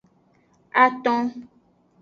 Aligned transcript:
Aton. 0.83 1.25